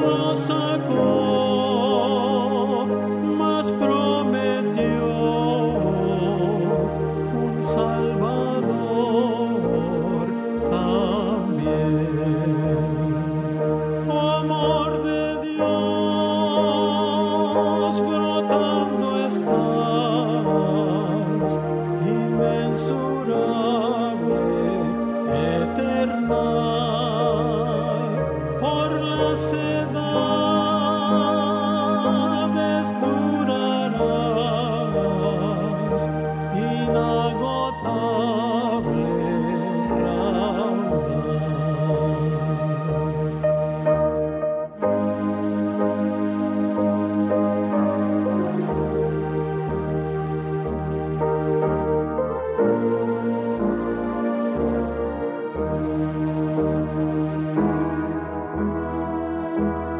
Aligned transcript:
nos 0.00 0.69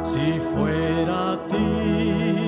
Si 0.03 0.41
fuera 0.53 1.33
a 1.33 1.37
ti. 1.49 2.40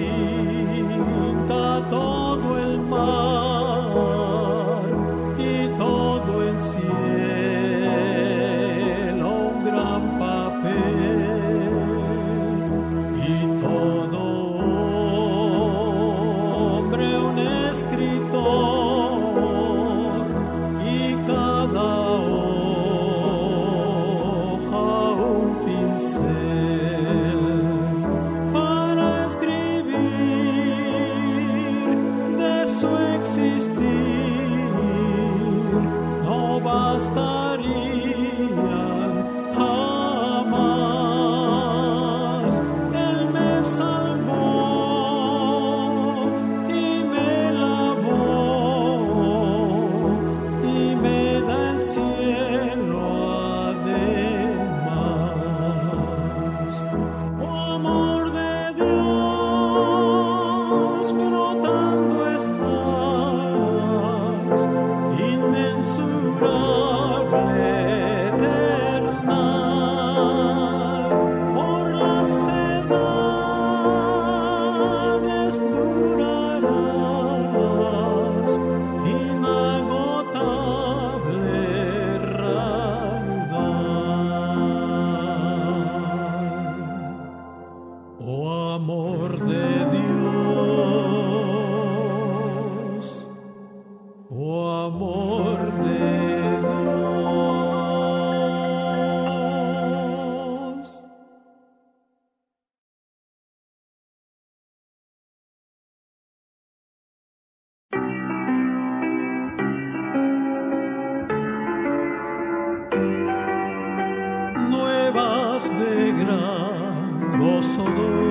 solution. 117.82 118.21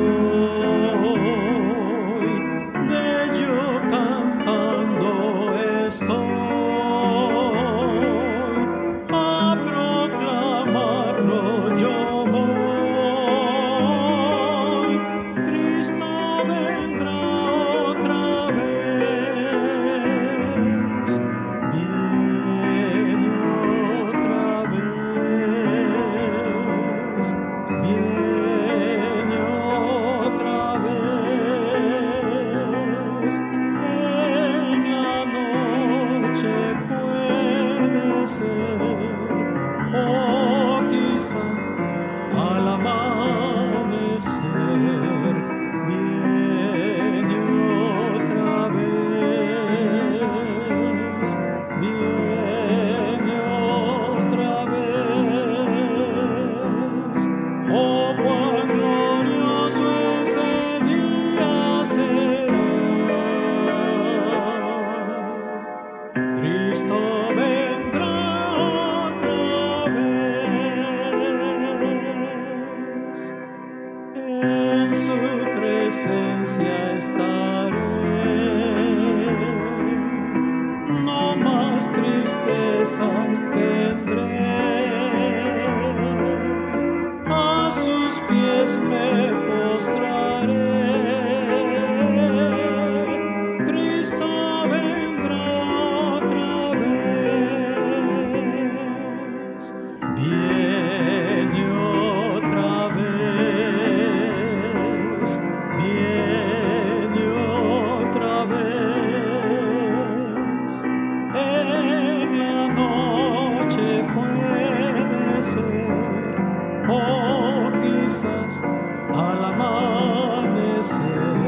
listen. 120.81 121.40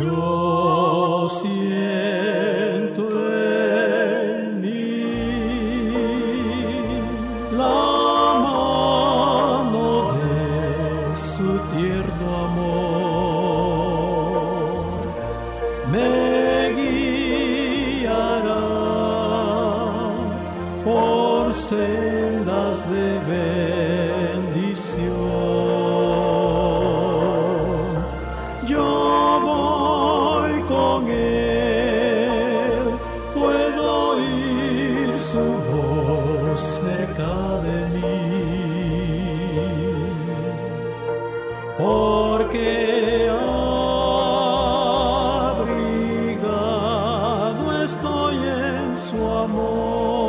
Yo 0.00 1.28
siento 1.28 1.61
amor. 49.82 50.21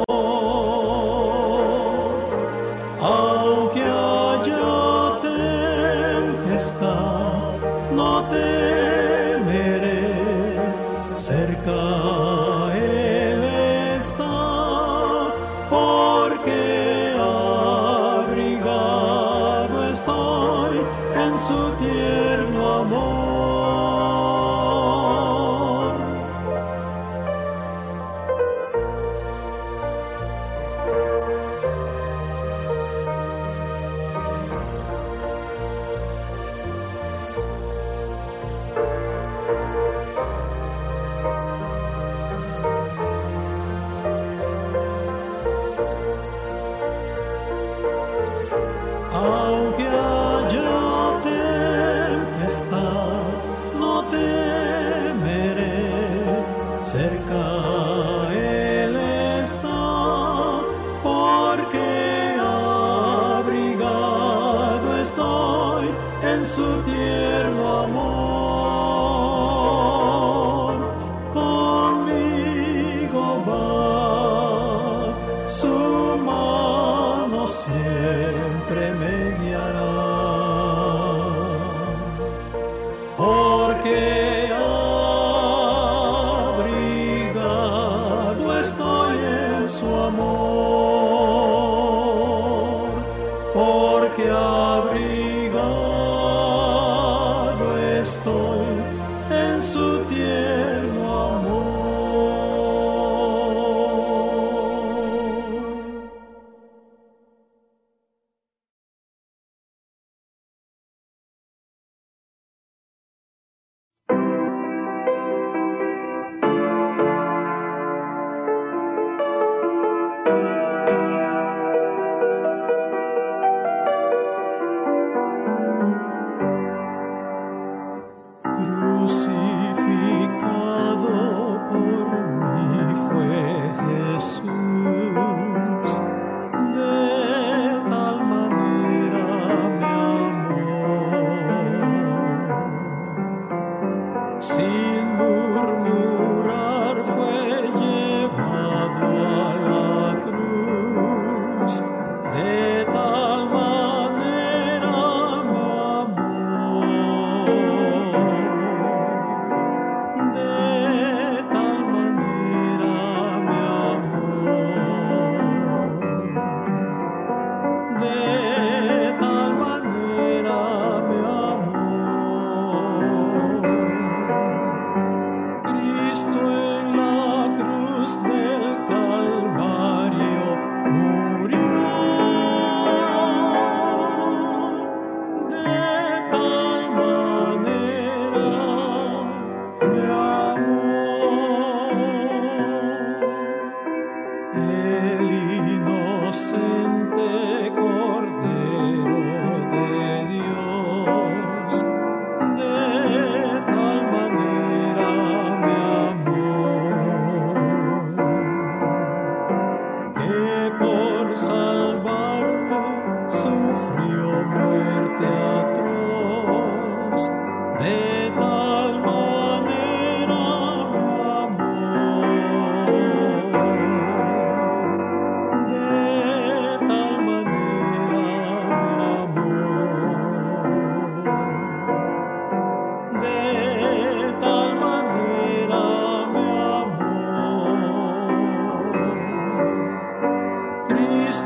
En 66.33 66.45
su 66.45 66.81
tierno 66.83 67.83
amor. 67.83 68.22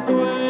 square. 0.06 0.47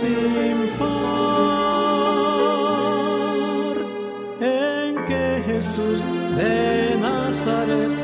Sin 0.00 0.58
par 0.78 0.86
en 4.40 5.04
que 5.04 5.42
Jesús 5.46 6.00
de 6.38 6.96
Nazaret 7.04 7.99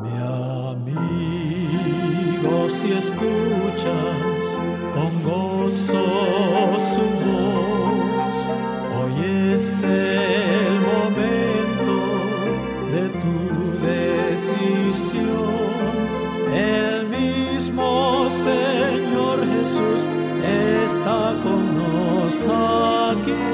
Mi 0.00 0.16
amigo, 0.16 1.68
si 2.70 2.92
escuchas 2.92 4.58
con 4.94 5.22
gozo 5.22 6.04
su 6.94 7.04
voz, 7.26 8.38
hoy 8.96 9.14
es 9.54 9.82
el 9.82 10.80
momento 10.80 11.96
de 12.90 13.04
tu 13.20 13.36
decisión. 13.86 15.28
El 16.50 17.08
mismo 17.08 18.30
Señor 18.30 19.46
Jesús 19.46 20.08
está 20.42 21.36
con 21.42 21.74
nos 21.74 22.44
aquí. 22.44 23.44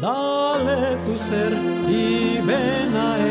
Dale 0.00 0.96
tu 1.04 1.18
ser 1.18 1.77
y 1.88 2.40
ven 2.40 3.27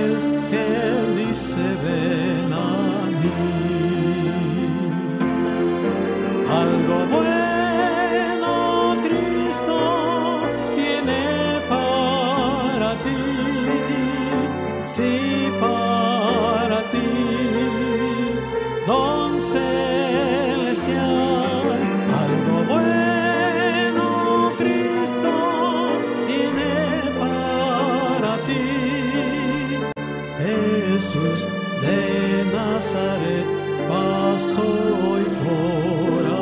Jesús 31.07 31.47
de 31.81 32.45
Nazaret 32.51 33.45
pasó 33.87 34.61
hoy 34.61 35.23
por 35.23 36.36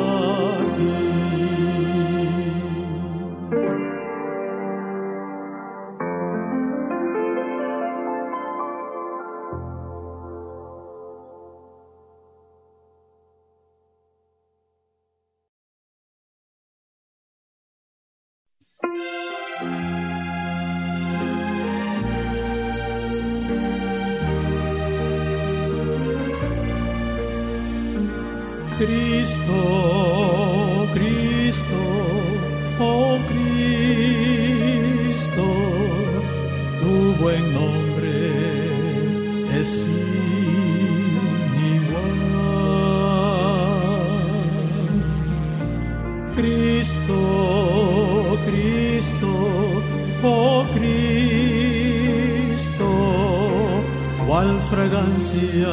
cual 54.36 54.60
fragancia 54.68 55.72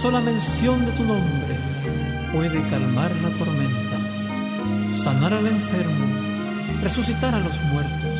sola 0.00 0.22
mención 0.22 0.86
de 0.86 0.92
tu 0.92 1.04
nombre 1.04 1.58
puede 2.32 2.66
calmar 2.68 3.14
la 3.16 3.28
tormenta, 3.36 3.98
sanar 4.90 5.34
al 5.34 5.46
enfermo, 5.46 6.80
resucitar 6.80 7.34
a 7.34 7.38
los 7.38 7.60
muertos. 7.64 8.18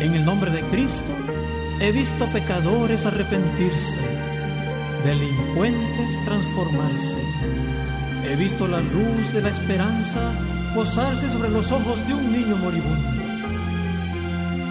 En 0.00 0.12
el 0.12 0.26
nombre 0.26 0.50
de 0.50 0.60
Cristo 0.64 1.10
he 1.80 1.90
visto 1.90 2.26
pecadores 2.26 3.06
arrepentirse, 3.06 3.98
delincuentes 5.02 6.22
transformarse. 6.26 7.16
He 8.26 8.36
visto 8.36 8.68
la 8.68 8.80
luz 8.80 9.32
de 9.32 9.40
la 9.40 9.48
esperanza 9.48 10.34
posarse 10.74 11.30
sobre 11.30 11.48
los 11.48 11.72
ojos 11.72 12.06
de 12.06 12.12
un 12.12 12.30
niño 12.30 12.56
moribundo. 12.56 13.10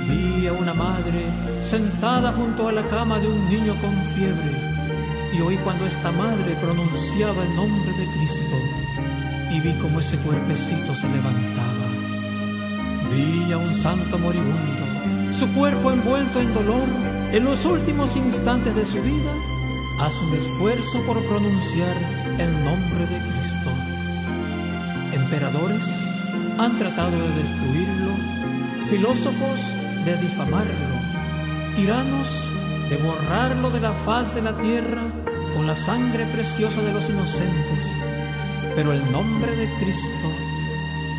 Vi 0.07 0.45
a 0.45 0.53
una 0.53 0.75
madre 0.75 1.25
sentada 1.61 2.33
junto 2.33 2.67
a 2.67 2.71
la 2.71 2.87
cama 2.87 3.17
de 3.17 3.29
un 3.29 3.49
niño 3.49 3.75
con 3.81 3.95
fiebre 4.13 4.60
y 5.33 5.41
oí 5.41 5.57
cuando 5.57 5.85
esta 5.85 6.11
madre 6.11 6.55
pronunciaba 6.55 7.43
el 7.43 7.55
nombre 7.55 7.91
de 7.93 8.05
Cristo 8.11 8.55
y 9.49 9.59
vi 9.59 9.73
como 9.73 9.99
ese 9.99 10.17
cuerpecito 10.17 10.95
se 10.95 11.07
levantaba. 11.09 11.87
Vi 13.11 13.51
a 13.51 13.57
un 13.57 13.73
santo 13.73 14.17
moribundo, 14.17 15.31
su 15.31 15.47
cuerpo 15.53 15.91
envuelto 15.91 16.39
en 16.39 16.53
dolor, 16.53 16.87
en 17.31 17.43
los 17.43 17.65
últimos 17.65 18.15
instantes 18.15 18.75
de 18.75 18.85
su 18.85 19.01
vida, 19.01 19.33
hace 19.99 20.19
un 20.19 20.35
esfuerzo 20.35 21.01
por 21.05 21.23
pronunciar 21.25 21.97
el 22.37 22.63
nombre 22.63 23.05
de 23.07 23.19
Cristo. 23.31 23.69
Emperadores 25.11 25.85
han 26.57 26.77
tratado 26.77 27.17
de 27.17 27.29
destruirlo, 27.31 28.13
filósofos 28.87 29.59
de 30.05 30.15
difamarlo, 30.17 31.75
tiranos 31.75 32.49
de 32.89 32.97
borrarlo 32.97 33.69
de 33.69 33.79
la 33.79 33.93
faz 33.93 34.33
de 34.33 34.41
la 34.41 34.57
tierra 34.57 35.10
con 35.61 35.67
la 35.67 35.75
sangre 35.75 36.25
preciosa 36.25 36.81
de 36.81 36.91
los 36.91 37.07
inocentes, 37.07 37.95
pero 38.75 38.93
el 38.93 39.11
nombre 39.11 39.55
de 39.55 39.71
Cristo 39.75 40.33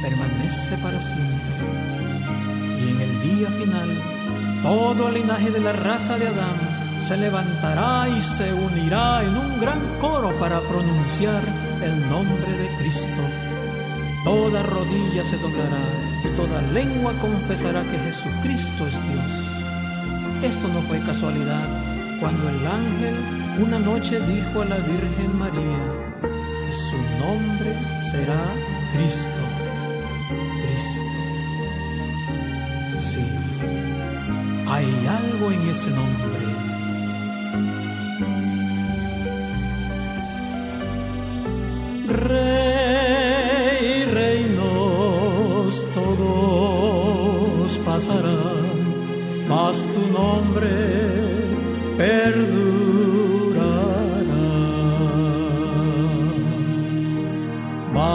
permanece 0.02 0.76
para 0.78 1.00
siempre. 1.00 1.55
Y 2.76 2.88
en 2.88 3.00
el 3.02 3.22
día 3.22 3.48
final, 3.52 4.61
todo 4.64 5.07
el 5.07 5.14
linaje 5.14 5.52
de 5.52 5.61
la 5.61 5.72
raza 5.72 6.18
de 6.18 6.26
Adán 6.26 7.00
se 7.00 7.16
levantará 7.18 8.09
y 8.09 8.20
se 8.20 8.52
unirá 8.52 9.22
en 9.22 9.37
un 9.37 9.61
gran 9.61 10.00
coro 10.00 10.37
para 10.40 10.61
pronunciar 10.62 11.44
el 11.81 12.09
nombre 12.09 12.52
de 12.52 12.74
Cristo. 12.78 13.22
Toda 14.24 14.64
rodilla 14.64 15.22
se 15.22 15.38
doblará 15.38 15.85
y 16.24 16.31
toda 16.31 16.61
lengua 16.62 17.16
confesará 17.20 17.85
que 17.85 17.96
Jesucristo 17.96 18.88
es 18.88 18.94
Dios. 19.09 19.33
Esto 20.42 20.66
no 20.66 20.83
fue 20.83 20.98
casualidad 20.98 22.18
cuando 22.18 22.48
el 22.48 22.66
ángel 22.66 23.32
una 23.59 23.79
noche 23.79 24.19
dijo 24.21 24.62
a 24.62 24.65
la 24.65 24.77
Virgen 24.77 25.37
María, 25.38 25.79
su 26.71 26.97
nombre 27.19 27.77
será 28.11 28.43
Cristo. 28.93 29.43
Cristo. 30.62 31.03
Sí, 32.99 33.27
hay 34.67 35.07
algo 35.07 35.51
en 35.51 35.69
ese 35.69 35.91
nombre. 35.91 36.47
Rey, 42.09 44.05
reinos, 44.12 45.87
todos 45.95 47.79
pasarán 47.79 48.73
mas 49.53 49.87
tu 49.95 50.01
nombre 50.12 50.71
perdurará. 51.99 53.02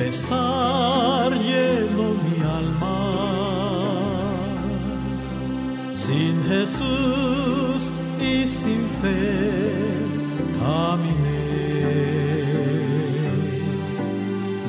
pesar 0.00 1.30
llenó 1.32 2.08
mi 2.24 2.36
alma. 2.58 3.00
Sin 5.94 6.34
Jesús 6.50 7.92
y 8.18 8.48
sin 8.48 8.82
fe 9.00 9.22
caminé. 10.58 11.46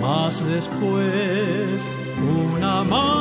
Mas 0.02 0.34
después 0.54 1.90
una 2.20 2.84
mano 2.84 3.21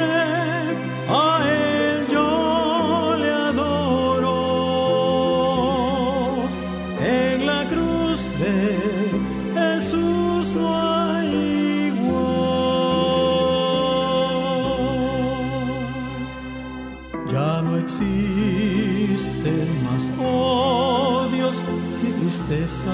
ni 22.51 22.57
tristeza 22.57 22.91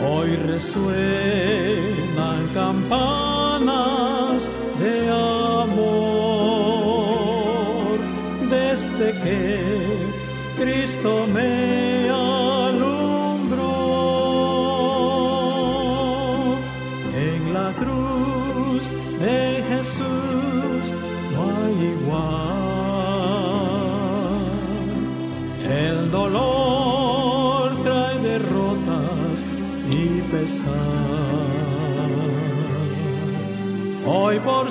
Hoy 0.00 0.36
resuenan 0.36 1.33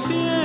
siempre 0.03 0.42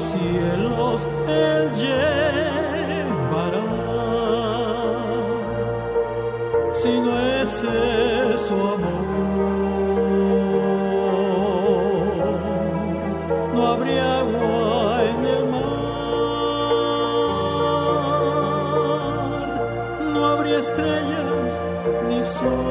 cielos 0.00 1.08
él 1.28 1.70
llevará. 1.74 2.00
Si 6.72 6.92
no 7.00 7.12
es 7.18 7.50
su 8.46 8.54
amor, 8.54 9.06
no 13.54 13.60
habría 13.66 14.20
agua 14.20 15.04
en 15.12 15.20
el 15.34 15.42
mar, 15.46 15.60
no 20.14 20.20
habría 20.26 20.58
estrellas 20.58 21.60
ni 22.08 22.22
sol. 22.24 22.69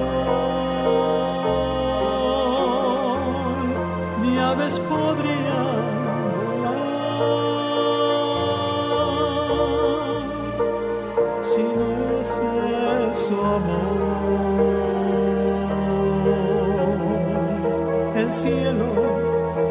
El 18.30 18.36
cielo 18.36 18.86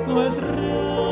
no 0.08 0.26
es 0.26 0.36
real. 0.42 1.07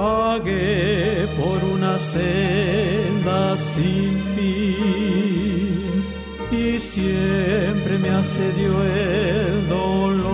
vagué 0.00 1.28
por 1.38 1.58
una 1.76 1.94
senda 1.98 3.40
sin 3.72 4.12
fin 4.34 5.90
y 6.50 6.78
siempre 6.78 7.98
me 7.98 8.10
asedió 8.22 8.72
el 8.82 9.68
dolor 9.68 10.30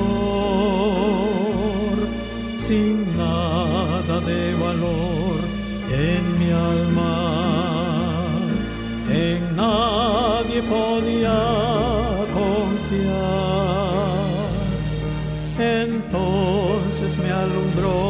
sin 2.66 2.94
nada 3.16 4.16
de 4.30 4.42
valor 4.66 5.36
en 6.08 6.22
mi 6.38 6.50
alma. 6.72 7.16
En 9.08 9.40
nadie 9.62 10.58
podía 10.76 11.38
confiar. 12.40 13.16
Entonces 15.58 17.10
me 17.22 17.30
alumbró 17.30 18.05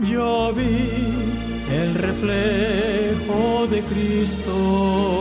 Yo 0.00 0.52
vi 0.54 0.90
el 1.70 1.94
reflejo 1.94 3.66
de 3.66 3.82
Cristo. 3.84 5.19